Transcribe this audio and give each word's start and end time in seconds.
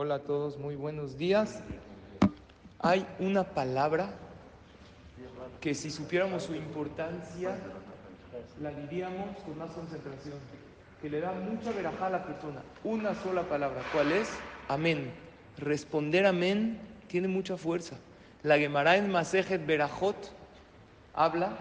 Hola 0.00 0.14
a 0.14 0.18
todos, 0.20 0.58
muy 0.58 0.76
buenos 0.76 1.18
días. 1.18 1.60
Hay 2.78 3.04
una 3.18 3.42
palabra 3.42 4.10
que 5.60 5.74
si 5.74 5.90
supiéramos 5.90 6.44
su 6.44 6.54
importancia, 6.54 7.56
la 8.62 8.70
diríamos 8.70 9.36
con 9.38 9.58
más 9.58 9.72
concentración, 9.72 10.36
que 11.02 11.10
le 11.10 11.18
da 11.18 11.32
mucha 11.32 11.72
verajá 11.72 12.06
a 12.06 12.10
la 12.10 12.24
persona. 12.24 12.62
Una 12.84 13.12
sola 13.24 13.42
palabra, 13.48 13.82
¿cuál 13.92 14.12
es? 14.12 14.30
Amén. 14.68 15.10
Responder 15.56 16.26
amén 16.26 16.78
tiene 17.08 17.26
mucha 17.26 17.56
fuerza. 17.56 17.96
La 18.44 18.56
Gemara 18.56 18.98
en 18.98 19.10
Masejet 19.10 19.66
Berajot 19.66 20.30
habla 21.12 21.58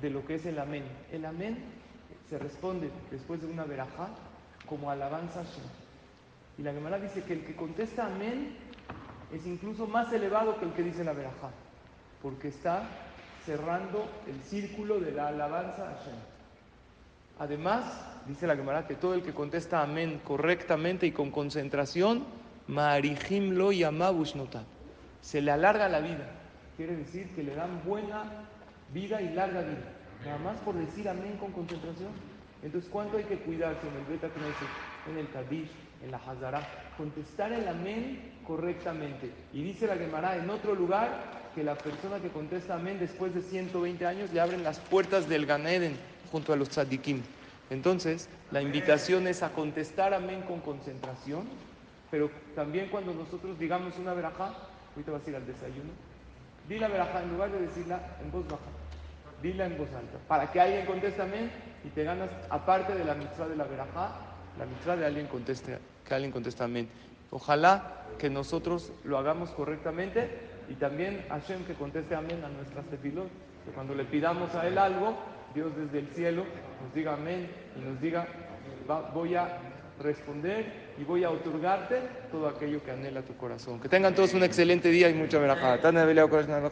de 0.00 0.08
lo 0.08 0.24
que 0.24 0.36
es 0.36 0.46
el 0.46 0.58
amén. 0.58 0.84
El 1.12 1.26
amén 1.26 1.58
se 2.30 2.38
responde 2.38 2.90
después 3.10 3.42
de 3.42 3.46
una 3.46 3.64
verajá 3.64 4.08
como 4.66 4.90
alabanza 4.90 5.40
a. 5.40 5.83
Y 6.58 6.62
la 6.62 6.72
Gemara 6.72 6.98
dice 6.98 7.22
que 7.22 7.32
el 7.32 7.44
que 7.44 7.56
contesta 7.56 8.06
amén 8.06 8.56
es 9.32 9.46
incluso 9.46 9.86
más 9.86 10.12
elevado 10.12 10.58
que 10.58 10.66
el 10.66 10.72
que 10.72 10.82
dice 10.82 11.04
la 11.04 11.12
verajá, 11.12 11.50
porque 12.22 12.48
está 12.48 12.82
cerrando 13.44 14.08
el 14.26 14.40
círculo 14.42 15.00
de 15.00 15.12
la 15.12 15.28
alabanza 15.28 15.88
a 15.88 15.92
Shem. 16.04 16.14
Además, 17.38 18.06
dice 18.28 18.46
la 18.46 18.56
Gemara 18.56 18.86
que 18.86 18.94
todo 18.94 19.14
el 19.14 19.22
que 19.22 19.34
contesta 19.34 19.82
amén 19.82 20.20
correctamente 20.24 21.06
y 21.06 21.12
con 21.12 21.30
concentración, 21.30 22.24
Marihim 22.68 23.50
lo 23.50 23.70
nota 23.90 24.62
se 25.24 25.40
le 25.40 25.50
alarga 25.50 25.88
la 25.88 26.00
vida. 26.00 26.26
Quiere 26.76 26.96
decir 26.96 27.28
que 27.34 27.42
le 27.42 27.54
dan 27.54 27.82
buena 27.84 28.24
vida 28.92 29.22
y 29.22 29.30
larga 29.30 29.62
vida. 29.62 29.92
Nada 30.22 30.38
más 30.38 30.58
por 30.58 30.74
decir 30.74 31.08
amén 31.08 31.38
con 31.38 31.50
concentración. 31.52 32.10
Entonces, 32.64 32.90
¿cuánto 32.90 33.18
hay 33.18 33.24
que 33.24 33.36
cuidarse 33.36 33.86
en 33.86 33.94
el 33.94 34.04
Beta 34.06 34.28
en 35.10 35.18
el 35.18 35.30
Kadish, 35.30 35.70
en 36.02 36.10
la 36.10 36.16
Hazara? 36.16 36.66
Contestar 36.96 37.52
el 37.52 37.68
amén 37.68 38.32
correctamente. 38.46 39.30
Y 39.52 39.62
dice 39.62 39.86
la 39.86 39.96
Gemara 39.96 40.36
en 40.36 40.48
otro 40.48 40.74
lugar 40.74 41.50
que 41.54 41.62
la 41.62 41.74
persona 41.74 42.18
que 42.20 42.28
contesta 42.28 42.76
amén 42.76 42.98
después 42.98 43.34
de 43.34 43.42
120 43.42 44.06
años 44.06 44.32
le 44.32 44.40
abren 44.40 44.64
las 44.64 44.78
puertas 44.78 45.28
del 45.28 45.44
Ganeden 45.44 45.96
junto 46.32 46.54
a 46.54 46.56
los 46.56 46.70
tzadikim. 46.70 47.20
Entonces, 47.68 48.30
la 48.50 48.62
invitación 48.62 49.26
es 49.26 49.42
a 49.42 49.50
contestar 49.50 50.14
amén 50.14 50.42
con 50.42 50.60
concentración, 50.60 51.44
pero 52.10 52.30
también 52.54 52.88
cuando 52.88 53.12
nosotros 53.12 53.58
digamos 53.58 53.98
una 53.98 54.14
verajá, 54.14 54.54
ahorita 54.94 55.12
vas 55.12 55.26
a 55.26 55.30
ir 55.30 55.36
al 55.36 55.46
desayuno, 55.46 55.90
di 56.66 56.78
la 56.78 56.88
verajá 56.88 57.22
en 57.22 57.30
lugar 57.30 57.50
de 57.52 57.60
decirla 57.60 58.00
en 58.22 58.30
voz 58.32 58.46
baja 58.48 58.62
dila 59.44 59.66
en 59.66 59.76
voz 59.76 59.92
alta, 59.92 60.16
para 60.26 60.50
que 60.50 60.58
alguien 60.58 60.86
conteste 60.86 61.20
amén 61.20 61.50
y 61.84 61.88
te 61.90 62.02
ganas, 62.02 62.30
aparte 62.48 62.94
de 62.94 63.04
la 63.04 63.14
mitzvah 63.14 63.46
de 63.46 63.56
la 63.56 63.64
verajá, 63.64 64.12
la 64.58 64.64
mitzvah 64.64 64.96
de 64.96 65.04
alguien 65.04 65.26
conteste, 65.26 65.78
que 66.02 66.14
alguien 66.14 66.32
conteste 66.32 66.64
amén. 66.64 66.88
Ojalá 67.30 68.06
que 68.18 68.30
nosotros 68.30 68.90
lo 69.04 69.18
hagamos 69.18 69.50
correctamente 69.50 70.30
y 70.70 70.74
también 70.74 71.26
Hashem 71.28 71.64
que 71.66 71.74
conteste 71.74 72.14
amén 72.14 72.42
a 72.42 72.48
nuestras 72.48 72.86
tefilot, 72.86 73.28
que 73.66 73.70
cuando 73.72 73.94
le 73.94 74.04
pidamos 74.04 74.54
a 74.54 74.66
él 74.66 74.78
algo, 74.78 75.14
Dios 75.54 75.76
desde 75.76 75.98
el 75.98 76.08
cielo 76.08 76.44
nos 76.82 76.94
diga 76.94 77.12
amén 77.12 77.50
y 77.76 77.84
nos 77.84 78.00
diga, 78.00 78.26
voy 79.12 79.34
a 79.34 79.58
responder 80.02 80.94
y 80.98 81.04
voy 81.04 81.24
a 81.24 81.30
otorgarte 81.30 82.00
todo 82.30 82.48
aquello 82.48 82.82
que 82.82 82.90
anhela 82.90 83.22
tu 83.22 83.36
corazón. 83.36 83.78
Que 83.80 83.88
tengan 83.88 84.14
todos 84.14 84.34
un 84.34 84.42
excelente 84.42 84.88
día 84.88 85.08
y 85.08 85.14
mucha 85.14 85.38
verajá. 85.38 85.80